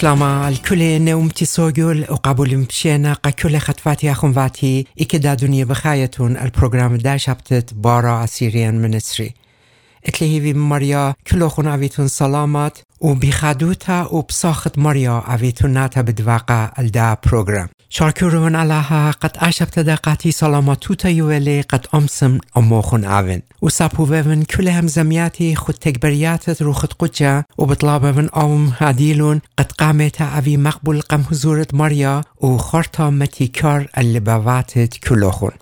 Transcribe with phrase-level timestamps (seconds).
[0.00, 7.74] سلام الكل نومتي سوجل وقبول مشينا كل خطفاتي أخواتي إكدا دنيا بخايتون البروغرام دا شبتت
[7.74, 9.34] بارا أسيريان منسري.
[10.06, 17.68] اتلهيوي ماريا كلوخون أويتون سلامات وبخدوتا وبساخت ماريا أويتون ناتا بدواقع الدا بروغرام.
[17.92, 22.38] شاركرون الله قد أشبت دقاتي سلاماتوتا يولي قد أمسم
[23.04, 30.22] أوين وسابوفن كل هم زمياتي خد تكبرياتت رو خد قجة وبطلابن أوم هاديلون قد قامت
[30.22, 35.52] أوي مقبول قم حضورة ماريا وخارتا متيكار اللي بواتت كلوخون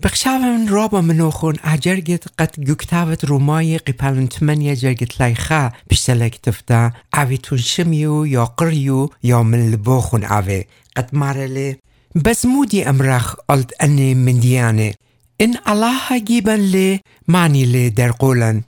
[0.00, 8.24] بخشاون رابا منوخون اجرگت قد گوكتاوت رومای قپلن تمنيا جرگت لايخا بشتلك تفتا اويتون شميو
[8.24, 10.66] يا قريو يا من لبوخون اوي
[10.96, 11.76] قد مارلي
[12.14, 14.92] بس مودي امرخ قلت اني من ديانه
[15.40, 18.62] ان الله جيبا لي ماني لي در قولن.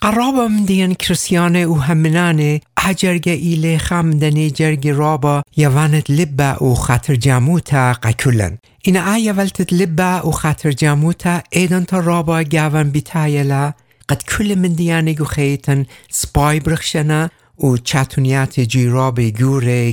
[0.00, 5.42] قرابا من ديان كريستيانه وهمنانه هجرگه ایله خمدنی جرگ رابا.
[5.56, 11.42] یوانت لبا و خاطر جاموتا قکلن این آیا ولتت لبا و خاطر جاموتا.
[11.88, 13.72] تا رابا گاون بیتایلا
[14.08, 19.20] قد کل من دیانه گو خیتن سپای برخشنا و چاتونیات جیراب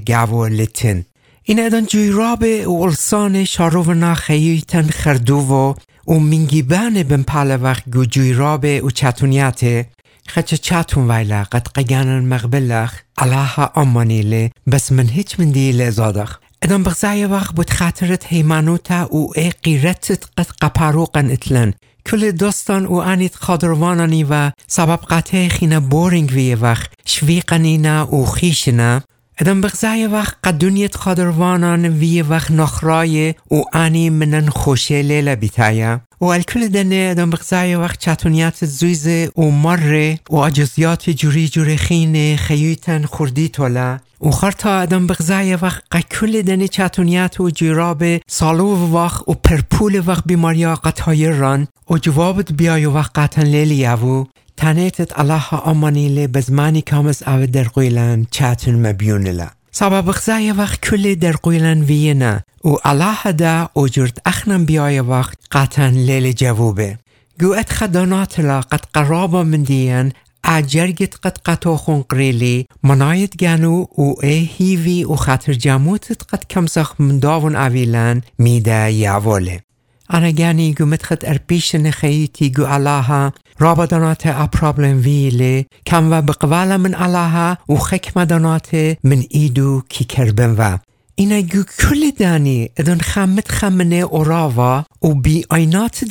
[0.07, 1.03] گاو لتن.
[1.49, 5.75] این ایدن جیراب و السان شارونا خیتن خردوو
[6.07, 9.85] و منگیبان بن پالوخ گو جیراب و چاتونیات
[10.27, 16.83] خچ چاتون ویلا قد قیانن مغبلخ علاها امانیله بس من هیچ من دیله زادخ ادام
[16.83, 21.73] بغزای وقت بود خاطرت هیمانوتا و ای قیرتت قد قپاروقن اتلن.
[22.05, 26.91] کل دوستان و انیت خادروانانی و سبب قطع خینه بورینگ وی وقت.
[27.05, 29.01] شویقنینا و خیشنا
[29.41, 36.01] ادام بغزای وقت قد دنیت خادروانان وی وقت نخرای و انی منن خوشه لیله بیتایا
[36.21, 39.07] و الکل دنه ادام بغزای وقت چطونیات زویز
[39.37, 45.83] و مره و عجزیات جوری جوری خین خیویتن خوردی تولا و خرطا ادام بغزای وقت
[45.91, 52.51] قکل دنه چطونیات و جیراب سالو وقت و پرپول وقت بیماریا قطعی ران و جوابت
[52.51, 54.27] بیای وقت قطن لیلی او
[54.59, 61.31] تنیتت الله امانیله بزمانی کامس او در قویلن چطون مبیونلا سبب خزای وقت کل در
[61.31, 66.97] قویلن وینا و الله دا اجرت اخنم بیای وقت قطن لیل جوابه.
[67.39, 70.11] گو ات خدانات لا قد قرابا من دیان
[70.43, 72.65] اجرگت قد قطو خون قریلی.
[72.83, 79.61] منایت گنو و ای هیوی و خاطر جاموتت قد کمسخ من داون اویلن میده یاوله
[80.09, 87.57] انا گو متخد ارپیش نخیتی گو الله رابدانات اپرابلم ویله کم و بقوالا من الله
[87.69, 90.77] و خکمدانات من ایدو کی کربن و
[91.15, 96.05] اینا گو کل دانی ادن خمت خمنه اوراوا و بی آینات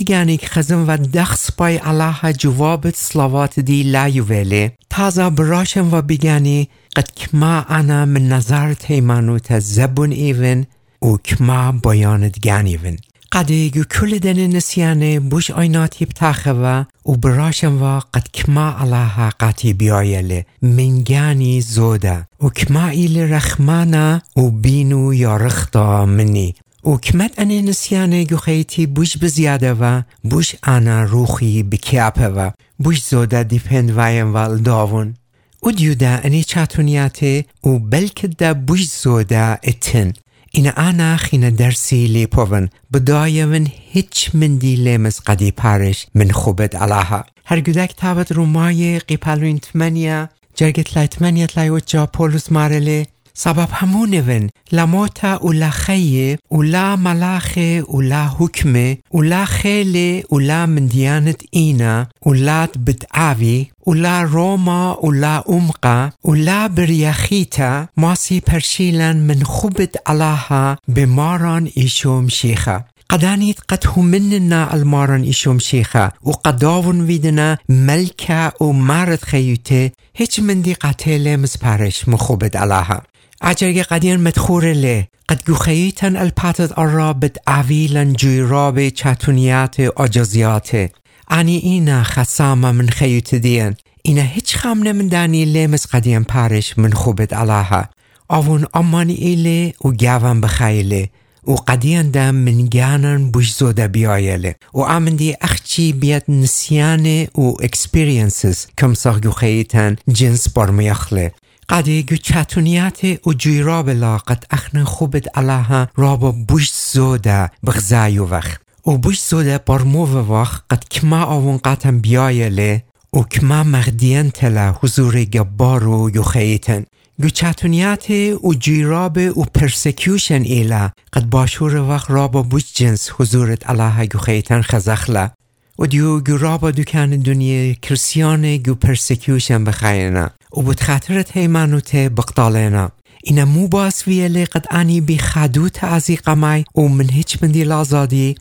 [0.45, 7.65] خزم و دخص پای الله جوابت سلاوات دی لایووله تازه براشم و بگانی قد کما
[7.69, 10.67] انا من نظر تیمانوت زبون ایون
[11.03, 12.97] و کما بایانت گانیون
[13.33, 19.73] قدیگو کل دن نسیانه بوش آیناتی بتاخه و و براشم و قد کما الله قاتی
[19.73, 20.47] بیایله.
[20.63, 22.27] منگانی زوده.
[22.43, 26.55] و کما ایل رخمانا و بینو یا رختا منی.
[26.85, 33.03] و کمت انه نسیانه گو خیتی بوش بزیاده و بوش انا روخی بکیاپه و بوش
[33.03, 35.15] زوده دیپند وایم و داون.
[35.63, 40.13] و دیوده انه چاتونیاته و بلکه ده بوش زوده اتن.
[40.51, 46.31] این انا خین درسی لی پوون بدای من هیچ من دی لیمز قدی پارش من
[46.31, 53.07] خوبت علاها هر گودک تابت رومای قیپلوین تمنیا جرگت لایتمنیا تلایوت جا پولوس مارله
[53.41, 62.09] سبب همونون لموتا ولا خيه ولا ملاخه ولا حكمه ولا خيلة ولا من ديانة إينا
[62.27, 72.29] ولا بدعاوي ولا روما ولا أمقا ولا برياخيتا ماسي برشيلا من خبت علىها بماران إيشوم
[72.29, 80.75] شيخة قدانيت قد همننا المارن إيشوم شيخة وقداون ويدنا ملكة ومارد خيوته هيش من دي
[80.75, 83.03] قتيلة مسپارش مخوبت علىها
[83.41, 90.91] اجرگ قدیر مدخور له قد گوخیتن الپاتت آرا بد عویلن جویراب چتونیات آجازیات
[91.31, 97.33] انی اینا خسام من خیوت دین اینا هیچ خم نمدانی لیمز قدیم پارش من خوبت
[97.33, 97.85] علاها
[98.29, 101.09] آون امانی ایله و گاون بخیله
[101.47, 108.67] و قدیان دم من گانن بوش زوده بیایله و امندی اخچی بیاد نسیانه و اکسپیرینسز
[108.79, 111.33] کم ساخ گوخیتن جنس برمیخله
[111.71, 118.61] قدی گو چتونیت و جیراب لا قد اخن خوبت علاها رابا بوش زوده بغزایو وقت
[118.87, 125.25] و بوش زوده برمو وقت قد کما آون قطم بیایله و کما مغدین تلا حضور
[125.25, 126.85] گبارو یو خیتن
[127.23, 128.11] گوچتونیت
[128.45, 134.63] و جیراب و پرسکیوشن ایلا قد باشور وقت رابا بوش جنس حضورت الله گو خیتن
[134.63, 135.31] خزخلا.
[135.79, 142.91] و دیو گو رابا دوکان دنیا کرسیان گو پرسکیوشن بخینا و بود خطرت هیمانوت بقتالنا
[143.23, 147.65] اینا مو باس ویلی قد آنی بی خدوت ازی قمای و من هیچ من دی
[147.65, 148.35] لازادی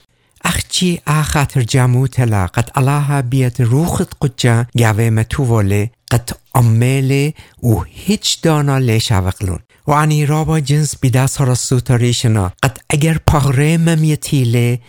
[0.44, 2.48] اخچی آخاتر جامو تلا.
[2.48, 7.34] قد الله بیت روخت قجا گاوه متووله قد عمله
[7.64, 13.78] و هیچ دانا لیش اوقلون و انی رابا جنس بیدا سرسو تاریشنا قد اگر پاغره
[13.78, 14.80] ممیتیله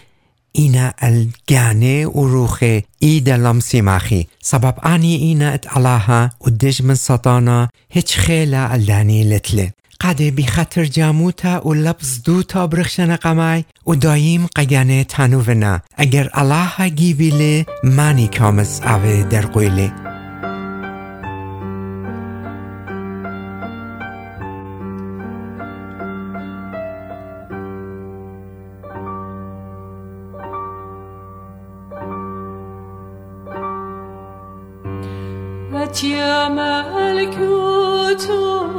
[0.52, 7.68] اینا الگانه و روخه ایده لمسی مخی سبب انی اینا ات الله و دجمن سطانا
[7.90, 14.46] هیچ خیلا الدانی لتله قده بی خطر جاموتا و لبز دوتا برخشن قمای و دایم
[14.56, 19.92] قگانه تنو نه اگر الله گیبیله مانی کامس اوه در قویله
[35.98, 38.77] Chiama al chiuso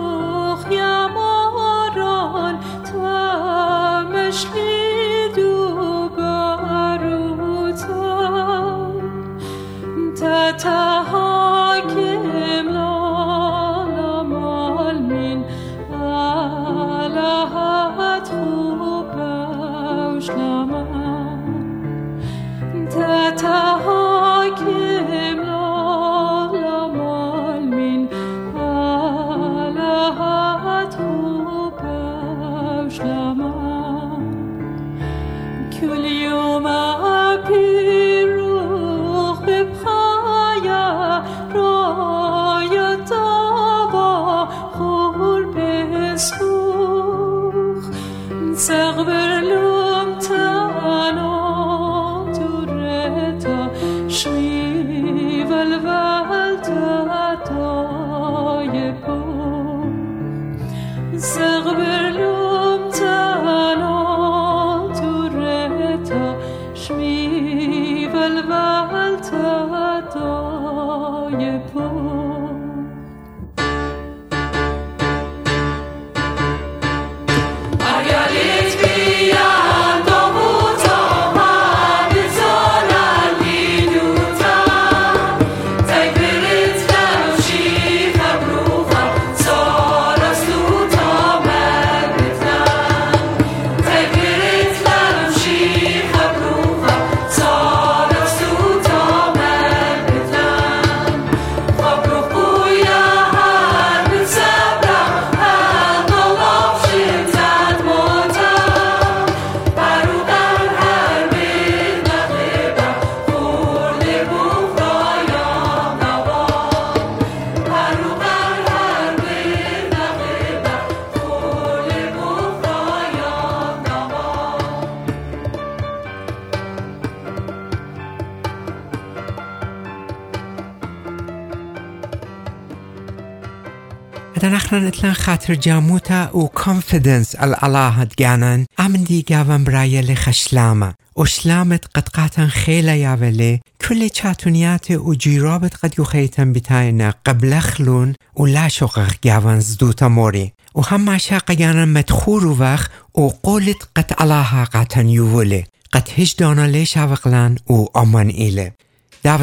[134.73, 142.91] اتلان خاطر جاموتا و كونفيدنس الالله جانن امدي جاوان برايل خشلامة وشلامت قد قاتن خيلة
[142.91, 150.07] ياولي كل چاتونيات و جيرابت قد يخيتن بتاينا قبل خلون و لا شقق جاوان زدوتا
[150.07, 156.09] موري و هم عشاق جانن مدخور و وقت و قولت قد الله قاتن يولي قد
[156.17, 158.71] هش دانا ليش عوقلان و امان إيلي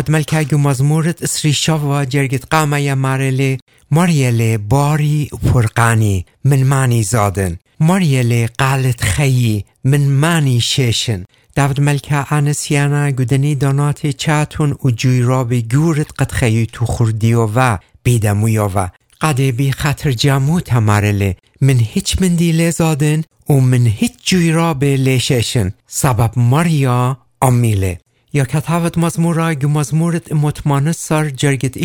[0.09, 3.59] ملکه مزمورت اسری شوا جرگت قامه یا مارلی
[3.90, 7.59] ماریل باری فرقانی من مانی زادن.
[7.81, 11.25] ماریل قالت خیی من مانی شیشن
[11.55, 18.64] داود ملکه آنسیانا گودنی دانات چاتون و جوی گورت قد خیی تو خوردیو و بیدمویو
[18.64, 18.88] و
[19.21, 24.97] قده بی خطر جامو تمارله من هیچ من دیله زادن و من هیچ جوی رابی
[24.97, 27.99] لیششن سبب ماریا امیله
[28.33, 31.76] یا کتابت مزمورا گو مزمورت مطمانه سر جرگت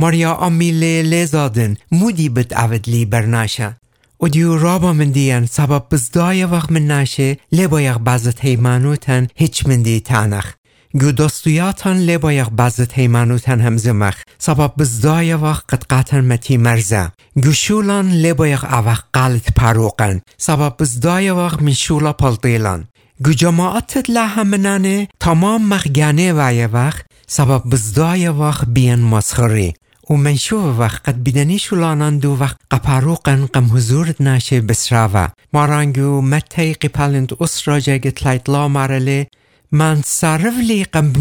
[0.00, 3.76] ماریا آمیله لزادن مودی عود لی برناشه.
[4.20, 7.36] و دیو رابا من دیان سبب بزدای وقت من ناشه.
[7.52, 10.52] لبایق بازت هیمانوتن هیچ من دی تانخ.
[11.00, 14.16] گو دستویاتان لبایق بازت هیمانوتن هم زمخ.
[14.38, 17.12] سبب بزدای وقت قد قاتن متی مرزه.
[17.42, 22.84] گو شولان لبایق اوق قالت پروقن سبب بزدای وقت من شولا پلطیلان
[23.24, 27.06] گو جماعتت لحمنانه تمام مخگانه وای وقت.
[27.26, 29.74] سبب بزدای وقت بیان مسخری
[30.10, 35.32] ومنشوف وقت قد بدني شولانان دو وقت قپاروقن قم حضورت ناشه بسراوه.
[35.52, 39.26] مارانگو متى قپالند اسرا جاگت لایت لا مارله.
[39.72, 41.12] من صرف لي قم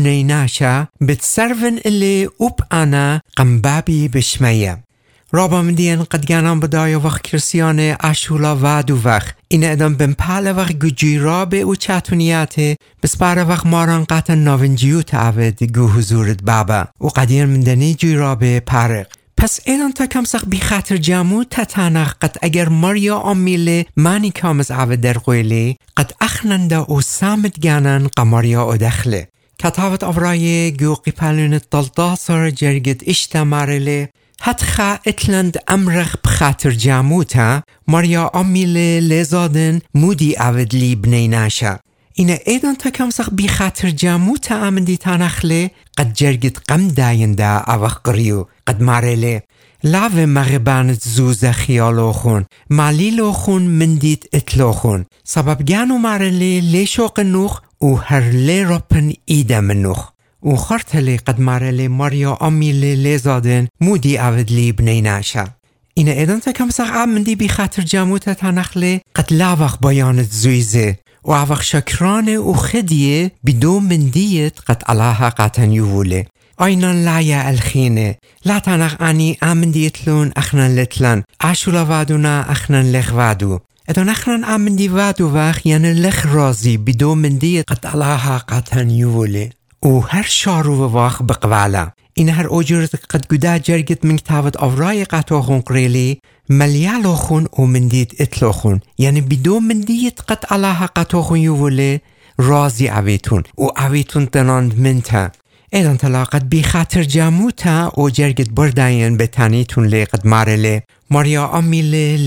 [1.01, 3.61] بتسرفن اللي اوب انا قم
[4.07, 4.88] بشميه
[5.31, 10.57] رابا مدین قد گنام بدای وقت کرسیان اشولا و دو وقت این ادام بن پال
[10.57, 12.55] وقت گجی رابه و چطونیت
[13.03, 19.07] بسپار وقت ماران قطع ناونجیو تعوید گو حضورت بابا و قدیر مندنی جی رابه پارق
[19.37, 24.71] پس ایدان تا کم سخ بی خاطر جمو تتانخ قد اگر ماریا آمیله مانی کامز
[24.71, 29.27] عوه در قویلی قد اخننده و سامت گنن قماریا او دخله
[29.59, 34.09] کتابت افرای گو قیپلون دلداسر جرگت اشتمارله
[34.41, 38.77] خا اتلند امرخ بخاطر جاموتا ماریا آمیل
[39.13, 41.79] لزادن مودی اودلی بنی ناشا.
[42.13, 47.97] اینه ایدان تا کم سخ بی خاطر جاموتا امندی تانخله قد جرگت قم داینده اوخ
[48.03, 49.43] قریو قد مارله.
[49.83, 58.29] لاو مغبانت زوزه خیالوخون مالی خون مندیت اتلوخون سبب گانو مارله لیشوق نوخ و هر
[58.29, 60.11] لی رپن ایده منوخ.
[60.43, 65.47] و خرتلی قد مارلی ماریا آمیلی لیزادن مودی اود لی بنی ناشا.
[65.93, 71.31] این ایدان تا کم سخ دی بی خاطر جموت تنخلی قد لاوخ بایانت زویزه و
[71.31, 76.25] اوخ شکران و خدیه بدو مندیت قد الله قطن یووله.
[76.57, 79.37] آینان لایا الخینه لا تنخ انی
[79.71, 86.25] دیتلون اخنان لتلن اشولا وادونا اخنان لخ وادو ادان اخنان امندی وادو وخ یعنی لخ
[86.25, 89.49] رازی بدو مندیت قد الله قطن یووله.
[89.85, 95.03] و هر شارو و واخ بقوالا این هر اوجرت قد قدا جرگت من كتابت أفراي
[95.03, 96.19] قاتوخون قريلي
[96.49, 101.99] مليالوخون ومنديت اتلوخون يعني بدون منديت قد الله قاتوخون يولي
[102.39, 105.31] رازي عويتون و عويتون تناند منتا.
[105.73, 111.45] ایدان تلا قد بی خاطر جاموتا او جرگت برداین به تانیتون لی قد مارله ماریا
[111.45, 112.17] آمیله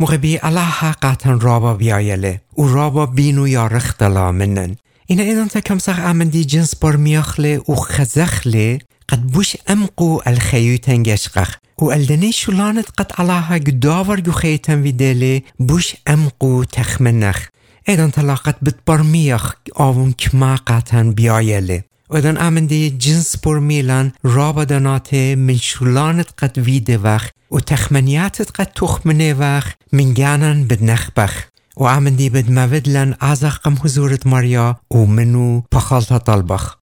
[0.00, 5.98] مغبی الله قطن رابا بیایله و رابا بینو یا رختلا منن این ایدان تا کمسخ
[5.98, 13.58] امندی جنس بار میاخله و خزخله قد بوش امقو الخيوتن يشقخ والدني شلانت قد الله
[13.58, 17.46] قداور جو خيتن في بوش امقو تخمنخ
[17.88, 26.58] ايضا تلاقت بتبرميخ آون كما قاتن بيايله ودن امندي جنس برميلان رابدانات من شلانت قد
[26.58, 31.44] ويده وخ و تخمنياتت قد تخمنه وخ من جانن بدنخبخ
[31.76, 36.78] و امندي بد مودلن ازخ قم حضورت ماريا و منو پخالتا طلبخ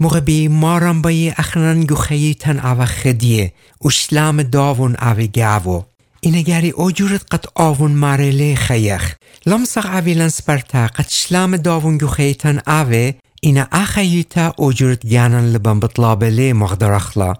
[0.00, 3.52] مغبي مارم بي اخنان گو خيتن او خديه
[3.84, 5.82] و شلام داون او گاوو
[6.20, 9.14] اینگری اوجورت قد آون مارله خیخ
[9.46, 13.12] لمسخ اویلن سپرتا قد شلام داون گو خیتن اوه
[13.44, 17.34] إنا أخيتا أجرت جانن لبن بطلابلي مغدرخلا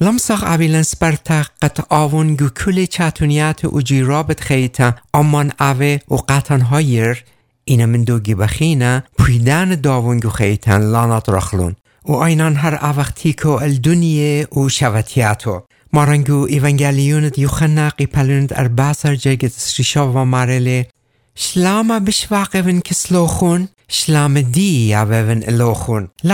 [0.00, 6.60] لمسخ أبيلن سپرتا قط آون گو کل چاتونیات اجی رابط خیتا امان اوه و قطن
[6.60, 7.24] هایر
[7.64, 14.46] اینا من دوگی بخینا پویدان داون گو خیتن لانات رخلون و اینان هر اوقتیکو الدنیه
[14.46, 15.62] و شوتیاتو
[15.92, 20.86] مارنگو ایوانگالیونت یوخنا قیپلونت ارباسر جگت سریشا و مارله
[21.34, 23.68] شلاما بشواقفن کسلوخون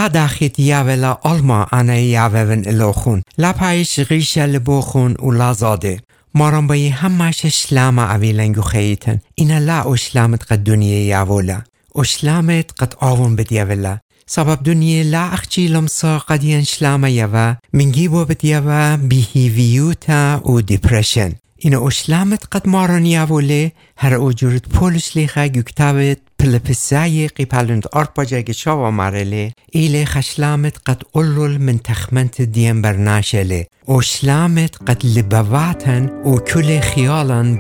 [0.08, 3.22] داخت یاولا علما انا یاوون الوخون.
[3.38, 6.00] لا پایش غیشه لبوخون و لا زاده.
[6.34, 11.62] مارم بایی همش شلام اویلنگو خیتن اینا لا او شلامت قد دنیا یاولا.
[11.92, 17.92] او شلامت قد آون بدیولا سبب دنیا لا اخچی لمسا قد ين شلام يوا من
[17.92, 23.72] جيبو بديوا بيهيفيوتا و ديبرشن این اشلامت قد ماران یاوله.
[23.96, 25.62] هر اوجورت پولش لیخه گو
[27.28, 35.06] قیپلند آرپا جاگ شاوا مارله ایله خشلامت قد اولول من تخمنت دیم برناشله اشلامت قد
[35.06, 37.58] لبواتن و کل خیالان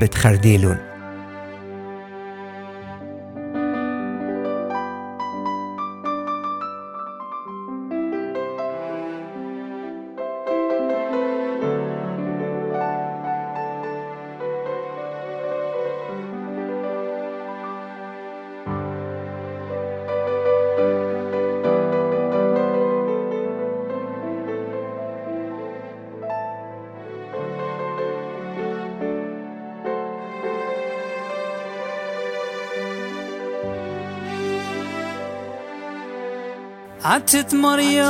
[37.24, 38.04] عتت مريم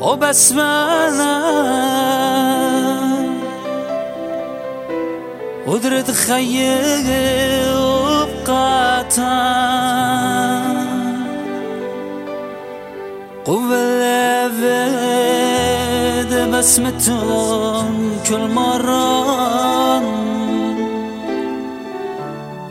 [0.00, 1.34] وبسمانة
[5.66, 9.34] ودرت خيي وبقاتا
[13.44, 13.84] قوة
[16.52, 19.44] بسمتون كل مرة.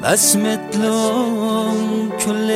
[0.03, 2.51] بسمتلون كل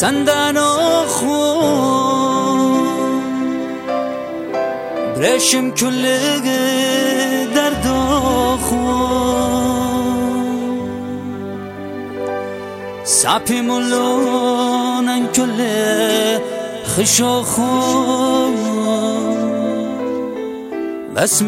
[0.00, 2.88] سندن و خون.
[5.16, 6.02] برشم کل
[7.54, 9.58] درد و خون.
[13.04, 15.62] سپی ملونن کل
[16.86, 18.56] خش و خون.
[21.16, 21.42] بس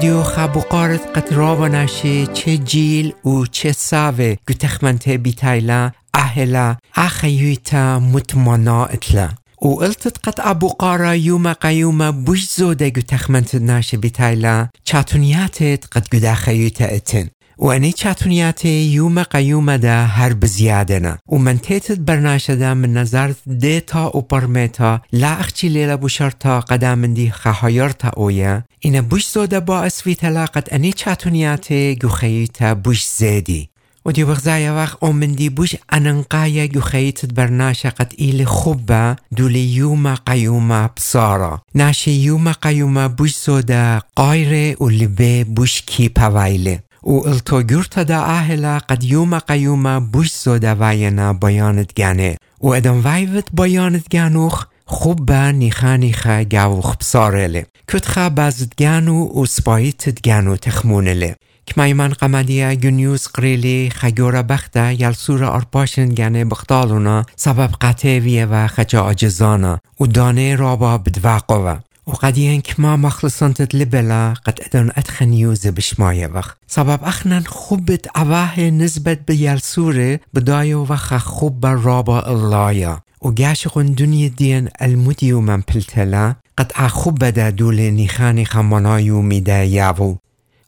[0.00, 4.36] ودیو خبو قارت قد رابا ناشي چه جيل و چه ساوه.
[4.48, 9.28] گو تخمنته بيتايلا أهلا أخيويتا متمنا اتلا.
[9.62, 16.20] و قلتت قد أبو قارا يوما قيوما بوش زوده گو تخمنت ناشي بيتايلا چاتونياتت قد
[16.20, 17.28] داخيويتا اتن.
[17.60, 21.58] و اني چاتونياتي يوما قيوما دا هر بزيادنا و من
[21.90, 28.62] برناشه دا من نظر ديتا و برميتا لا اخچي ليلة بشرتا قدام دي خهايرتا اويا
[28.84, 33.70] اینا بوش با اسويتا قد اني چاتونياتي گو خيوتا بوش زيدي
[34.04, 40.90] ودي بغزايا وقت اومندي بوش اننقايا جو خيتت برناشا قد إيلي خبا دولي يوما قيوما
[40.96, 46.80] بصارا ناشي يوما قيوما بوش زودا قايرة ولبي بوش كي باويلي
[47.96, 54.66] دا آهلا قد يوما قيوما بوش زودا وينا بيانت گانه و ادام ويوت بيانت گانوخ
[54.86, 61.34] خوبا نیخا نیخا گاوخ بصارله کتخا بازد گانو و سپایتت گانو تخمونله
[61.66, 69.78] كمايمان قمدية جنيوس قريلي خجورة بختا يلسورة أرباشن جاني بختالونا سبب قتيوية و خجا عجزانا
[70.00, 76.54] و دانه رابا بدواقوة و قديان كما مخلصان تتلبلا قد ادن اتخنيوز بشماية وخ.
[76.66, 83.00] سبب اخنن خوبت اواه نسبت بيلسورة بدايو وخ خوب رابا اللايا.
[83.22, 90.16] و گاشقون دنیا دین المدیو من پلتلا قد اخوب بدا دول نیخانی خمانایو میده یاوو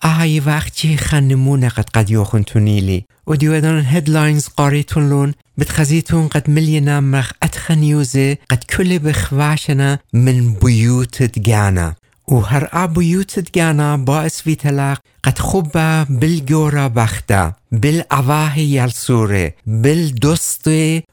[0.02, 5.32] آهای وقت چی خنمونه قد قد يوخن تونيلي وديو ادان هيدلاينز قاريتون لون.
[5.58, 11.94] بتخزيتون قد ملينا مخ اتخنيوزي قد كل بخواشنا من بيوت جانا
[12.28, 20.70] وهر بيوت جانا باعث في تلاق قد خبا بالجورا بختا بالعواه يلسوري بالدست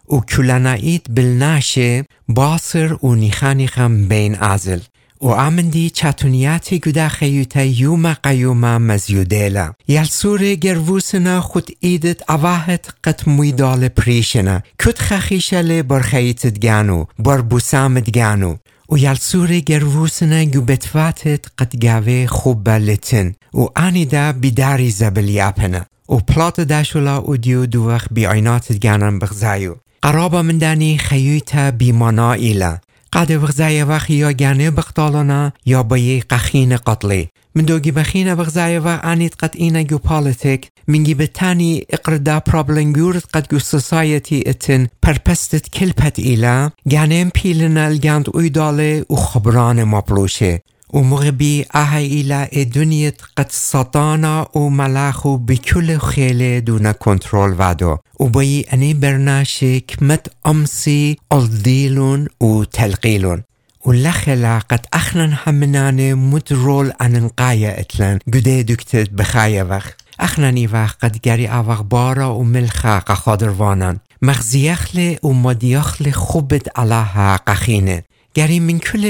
[0.07, 4.81] وكلانايت بالناشي باصر ونيخانيخم بين ازل
[5.21, 9.73] و امندی چتونیاتی گودا خیوتا یوما قیوما مزیودیلا.
[9.87, 14.61] یلسور گروسنا خود ایدت اواهت مویدال پریشنا.
[14.79, 18.55] کت خخیشل بر خیتت گانو بر بوسامت گانو.
[18.91, 25.85] و یلسور گروسنا گو بتواتت قد گاوه خوب بلتن و آنی دا بیداری زبل یاپنا
[26.09, 29.75] و پلات داشولا و دیو دو وقت بی عیناتت گانن بغزایو.
[30.01, 32.77] قرابا من دانی خیوتا بیمانا ایلا
[33.13, 37.29] قد وغزای وقت یا گنه بقتالنا یا با یه قخین قتلی.
[37.55, 43.23] من دوگی بخین وغزای وقت انید قد اینا گو پالتک منگی به تانی اقردا پرابلنگورت
[43.33, 50.61] قد گو سوسایتی اتن پرپستت کلپت ایلا گنه پیلنا الگند اویداله و خبران مبلوشه
[50.93, 57.97] و مغبي أهي إلى دنيا قد سطانا وملاخو بكل خيلة دون كنترول وادو.
[58.19, 63.43] وبي أني برناشي كمت أمسي الديلون وتلقيلون
[63.85, 68.19] واللخلا قد أخنن همناني مدرول عن انقاية اتلن.
[68.33, 69.87] قدي دكتت بخايا وخ
[70.19, 78.01] أخنني وخ قد جري أوغ بارا وملخا قخادر وانان مغزيخل ومديخل خوبت علىها قخينه
[78.39, 79.09] گری من کل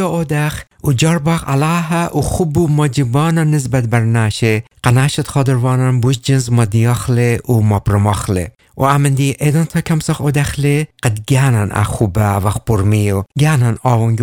[0.00, 4.64] اودخ و جرباق علاها و خوب و مجبانا نسبت بر ناشه.
[4.82, 11.72] قناشت خادروانان بوش جنس مدیاخله و مبرماخله و امندی ایدان تا کمسخ اودخله قد گانن
[11.72, 14.16] اخوبه و برمیو گانن او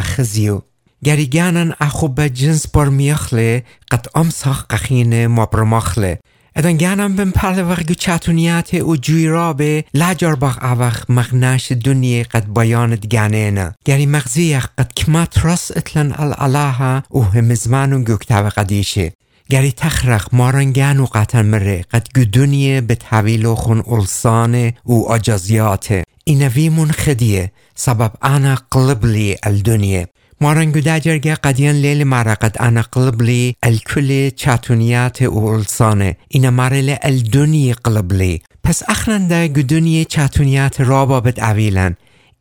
[0.00, 0.60] خزیو
[1.04, 10.34] گری گانن اخوبه جنس برمیاخله قد امسخ قخین مبرماخله ادان وقت چاتونیات و جویرابه لجار
[10.34, 17.20] باق اوخ مغناش دنیا قد بیانت گانینا گری مغزیخ قد کمات راس اتلن الالها و
[17.20, 19.12] همزمانو گوکتاو قدیشه
[19.48, 26.04] گری تخرخ مارن گانو قطن مره قد گو دنیا به تحویلو خون السانه و اجازیاته
[26.24, 30.06] اینویمون خدیه سبب انا قلبلی الدنیا
[30.42, 38.40] مارنگو داجرگه قدیان لیل مرقد انا قلبلي الكل چاتونیات و السانه اینا مارل الدنی قلبلي
[38.64, 40.80] پس اخننده گدنی چاتونیات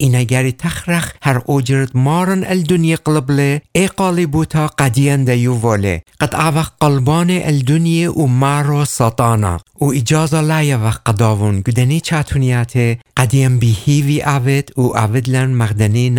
[0.01, 6.35] اینا گری تخرخ هر اوجرد مارن الدنيا قلبله ای قالی بوتا قدیان دیو وله قد
[6.35, 12.77] اوق قلبان الدنيا و مارو ساتانا و اجازه لا وقت قداون گدنی چاتونیات
[13.17, 16.09] قدیم هیوی اوید و اویدلن مغدنی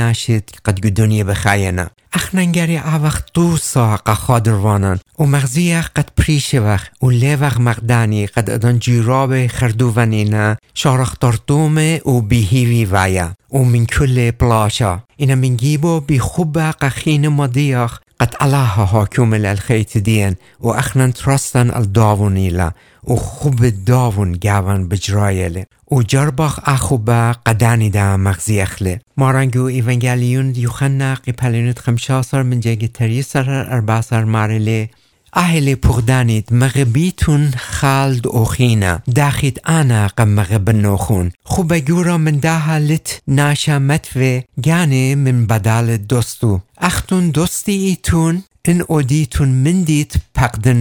[2.14, 8.78] اخننگری اوق دو ساق خادروانان و مغزی قد پریش وقت و لیوق مغدانی قد ادان
[8.78, 11.14] جیراب خردو ونینا شارخ
[11.46, 17.98] دومه و هیوی ویا و من کل بلاشا اینا من گیبو بی خوب قخین مدیخ
[18.20, 20.36] قد الله حاکم الخیت دین.
[20.60, 22.70] و اخنن ترستن الداونیلا
[23.08, 31.14] و خوب داون گاون بجرایله و جرباخ اخوبا قدانی دا مغزی اخله مارنگو ایونگالیون یوخنا
[31.14, 34.90] قیپلینت خمشاسر من جگی تری سر ارباسر مارله
[35.32, 43.22] اهل پغدانید مغبیتون خالد اوخینا داخید انا قم مغب نوخون خوب گورا من ده لت
[43.28, 46.60] ناشا متوه گانه من بدال دوستو.
[46.78, 50.76] اختون دوستی ایتون ان اودیتون من دیت پقدن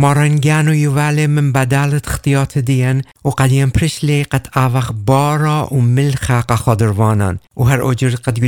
[0.00, 6.42] نوخون مارنگانو یواله من بدالت اختیات دین و قدیم پرشلی قد آوخ بارا و ملخا
[6.56, 8.38] خادروانان و هر اوجر قد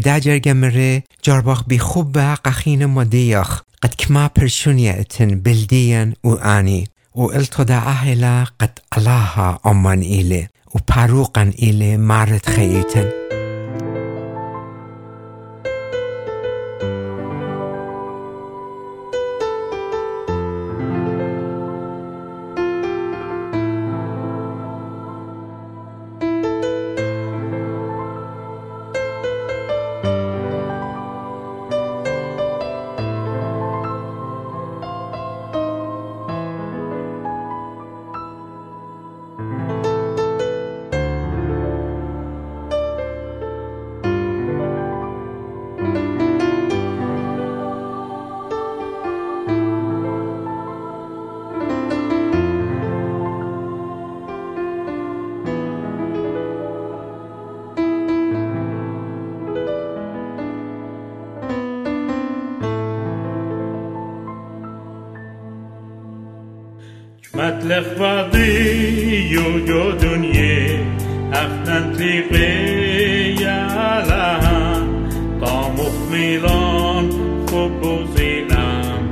[0.49, 8.45] مره جارباخ بی خوب قخین مدیخ قد كما برشونيا اتن بلديا وآني وقلت دا أهلا
[8.59, 13.32] قد الله أمان إلي وباروقا إلي مارت خيتن
[67.35, 67.85] مطلق
[69.69, 70.81] جو دنیه
[71.33, 72.49] افتن تیقه
[73.41, 75.09] یالان
[75.41, 77.11] تا مخمیلان
[77.49, 79.03] خوب بوزینم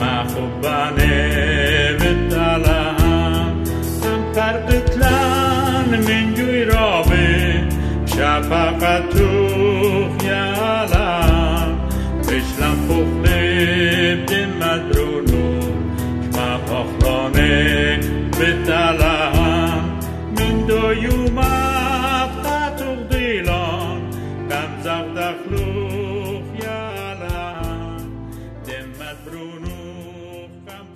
[0.00, 3.64] ما خوبانه بدالم
[4.04, 7.62] هم پرقتلان من جوی رابه
[8.06, 9.31] شفقتو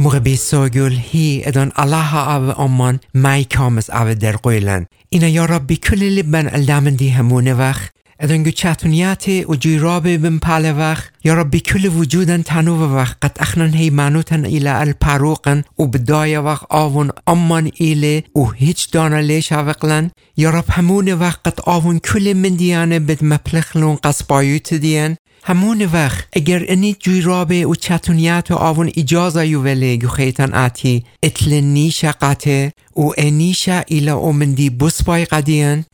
[0.06, 4.86] موقع بی سوگل هی ادان الله او امان مای کامس او در قویلن.
[5.08, 7.54] اینا یا ربی کل لبن الدامن دی همونه
[8.18, 13.16] وقت ادان گو چاتونیات و جیراب بن پال وقت یا ربی کل وجودن تنو وقت
[13.22, 19.20] قد اخنن هی مانوتن ایلا الپاروقن و بدای وقت آون امان ایله و هیچ دانا
[19.20, 19.52] لیش
[20.36, 26.28] یا رب همون وقت قد آون کل من دیانه بد مپلخلون قصبایوت دیان همون وقت
[26.32, 32.12] اگر اینی جیرابه و چتونیات و آون اجازه یو ولی گو خیتن آتی اتل نیشا
[32.12, 35.84] قاته و انیشا ایلا اومندی بسبای قدیان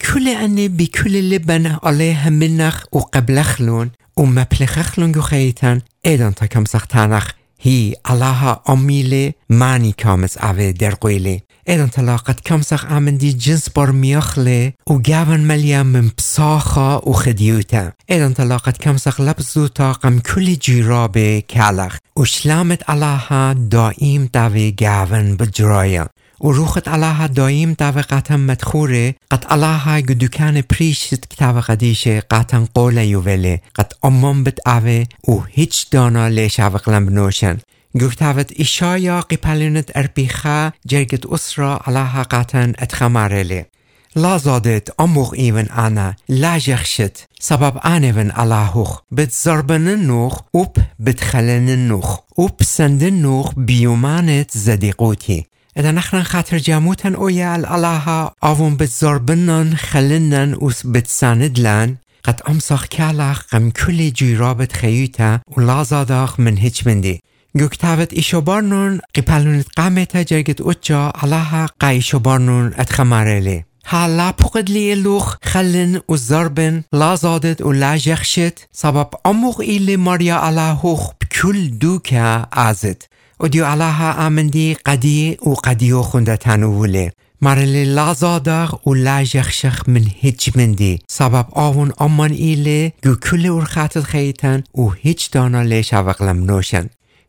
[0.00, 6.46] کل انه بی کل لبن علی همینخ و قبلخلون و مپلخخلون گو خیتن ادان تا
[6.46, 13.70] کم سختانخ هی الله امیله مانی کامس اوه در قویله ایدان تلاقت کمسخ امندی جنس
[13.70, 20.54] بار میاخله و گاون ملیا من بساخا و خدیوتا ایدان تلاقت کمسخ لبزو تاقم کل
[20.54, 26.08] جیرابه کالخ و شلامت الله دائم داوی گاون بجرایا
[26.42, 33.06] و روخت الله دایم داوی قطن مدخوره قد الله گدوکان پریشت کتاب قدیشه قطن قوله
[33.06, 37.58] یووله قد امان بد اوه و هیچ دانا لیش اوقلن بنوشن.
[38.00, 43.66] گفتاوت ایشایا قیپلینت اربیخا جرگت اسرا الله قطن اتخمارله.
[44.16, 47.28] لا زادت اموغ ایون انا لا جخشت.
[47.40, 52.18] سبب آنون اللهوخ بت زربن نوخ اوب بتخلن نوخ.
[52.36, 53.52] اوب سندن نوخ
[55.76, 63.42] اذا نحن خاطر جاموتن اويا الله اوون بت زربنن خلنن اوس بتساندلن قد امساخ كالخ
[63.52, 67.22] قم كل جيرابت خيوتا ولازاداخ من هج مندي
[67.58, 74.32] گوکتاوت ایشوبارنون قیپلونت قامتا جرگت اوچا علاها قایشوبارنون اتخمارلی حالا
[74.68, 82.46] لی لوخ خلن و زربن لازادت و لاجخشت سبب اموغ ایلی ماریا علاهوخ بکل دوکا
[82.52, 90.98] ازد و علاها آمندی قدی قدیو خونده تنووله مرلی لازاداغ و لاجخشخ من هیچ مندی.
[91.08, 96.88] سبب آون امان ایلی گو کل ارخاتت خیتن و هیچ دانا لیش اوغلم نوشن.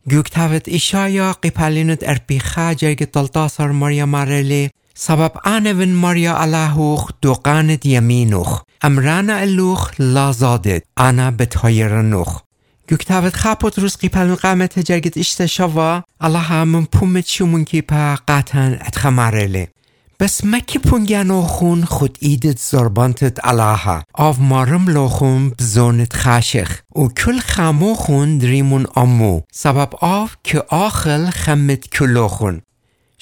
[0.10, 4.70] گوکتاوت ایشایا قیپالینت ارپیخا جرگ تلتاسر ماریا مرلی.
[4.96, 10.84] سبب آنون ماریا علاهوخ دوقانت يمينوخ امرانا اللوخ لا زادت
[12.94, 18.80] بتهيرنوخ گوکتاوت خاپوت روز قیپل قامت جرگت اشتا شوا الله من پومت شومون کیپا قاتن
[18.88, 19.68] اتخمارله
[20.20, 24.04] بس مکی پونگانو خون خود ایدت زربانتت الله.
[24.14, 26.82] آف مارم لوخون بزونت خاشخ.
[26.96, 32.62] و کل خامو خون دریمون امو سبب آف که آخل خمت کلوخون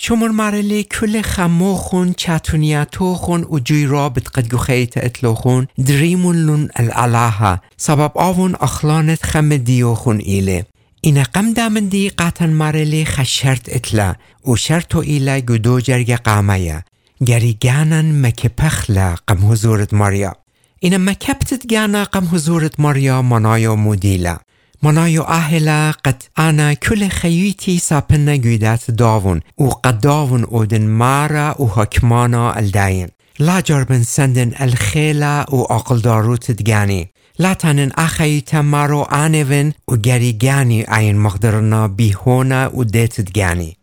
[0.04, 8.12] شمر مرلی کل خموخون چتونیتوخون و جوی رابط قد گخیت اتلوخون دریمون لون الالها سبب
[8.16, 10.66] آون اخلانت خم دیوخون ایله.
[11.02, 14.16] این قم دامن دی قطن مرلی خشرت اتلا
[14.48, 16.84] و شرط ایله گدو جرگ قامه
[17.26, 20.36] گری گانن مک پخلا قم حضورت ماریا.
[20.80, 24.38] این مکبتت گانا قم حضورت ماریا منایا مودیلا.
[24.84, 29.40] منايو أهلا قد أنا كل خيوتي سابنا جيدات داون.
[29.58, 33.08] وقد داون أودن مارا وحكمانا الداين
[33.40, 37.08] لا جربن سندن الخيلة وأقل داروت تدگاني
[37.40, 43.78] لا تنن أخيتا مارو آنوين وگريگاني أين مقدرنا بيهونا وديت تدگاني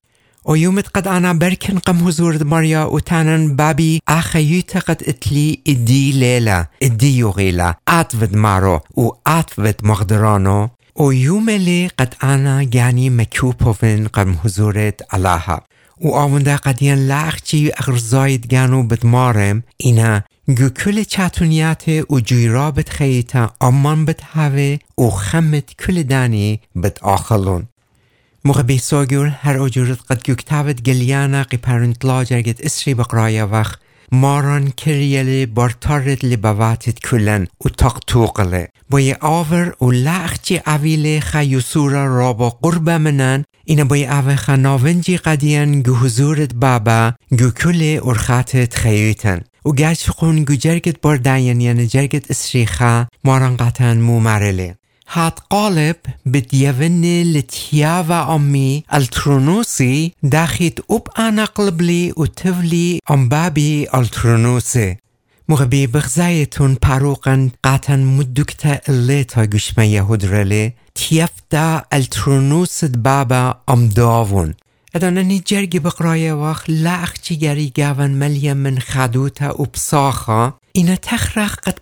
[0.44, 7.18] ويومت قد أنا بركن قم حضور ماريا وتانن بابي أخيوتا قد اتلي ادي ليلة ادي
[7.18, 10.68] يغيلة أتفد مارو وأتفد مقدرانو
[11.00, 15.62] و یوملی قد انا گانی مکوپوفن قم حضورت علاها
[16.00, 23.54] و آونده قدیان لغچی اغرزاید گانو بدمارم اینا گو کل چطونیت و جویرا بد خیتا
[23.60, 27.68] امان بد هوه و خمت کل دانی بد آخلون
[28.44, 33.78] موقع بیساگول هر اجورت قد گو کتابت گلیانا قی پرنت لاجرگت اسری بقرایا وقت
[34.12, 42.50] ماران کریلی بارتارد لبواتت کلن و تقتوقله بای آور و لخچی اویل خیوسورا را با
[42.50, 49.70] قرب منن اینا بای اوه خناونجی قدیان گو حضورت بابا گو کل ارخاتت خیوتن و
[49.72, 54.76] گشت خون گو جرگت بار داین یعنی جرگت اسریخا ماران قطن مو مرله
[55.12, 64.96] هات قالب بديفن لتيافا أمي الترونوسي داخت أب أنا قلبلي وتفلي أم بابي الترونوسي
[65.48, 74.54] مغبي بغزايتون باروقا قاتن مدكتا الليتا قشما يهودرلي تيفتا الترونوس بابا أم داون
[74.94, 79.66] اداننی جرگی بقرای وقت لخ گری گون ملیم من خدوتا و
[80.72, 81.78] اینا تخرق قد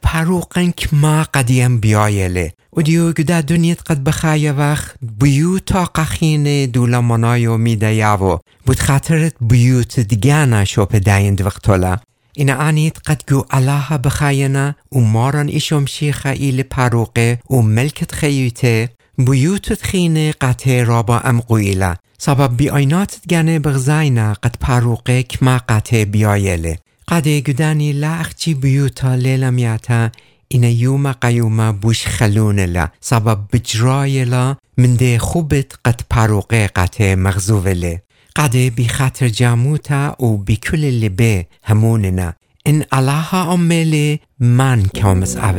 [0.77, 7.57] که ما قدیم بیایله و دیو گده دنیت قد بخای وقت بیوتا قخین دولا منایو
[7.57, 11.97] میده یاو بود خاطرت بیوت دیگه شوپ دایند وقتولا
[12.33, 18.89] اینا آنیت قد گو الله بخاینا و ماران ایشم شیخه ایل پروقه و ملکت خیوته
[19.19, 26.05] بیوتت خینه قطع رابا ام قویله سبب بی آینات گنه بغزاینا قد پروقه کما قطع
[26.05, 30.11] بیایله قد گدانی لاخچی بیوتا لیلا میاتا.
[30.49, 38.03] این یوم قیوم بوش خلونه سبب بجرایلا من ده خوبت قد پروقه قطع مغزوله
[38.37, 42.33] قد بی خطر جاموتا و بی کل لبه هموننا
[42.67, 44.83] ان الله امله من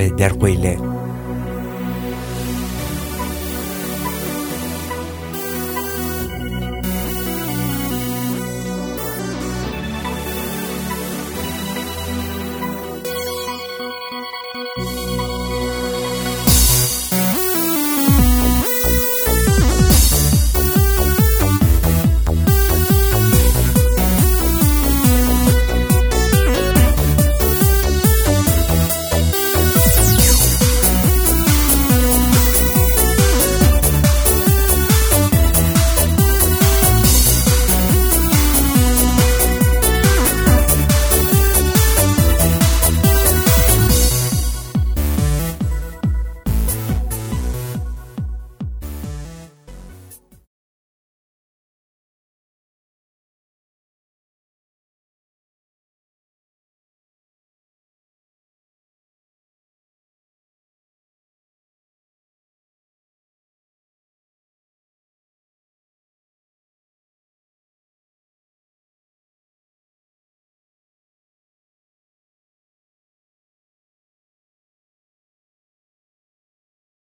[0.10, 0.78] در قویله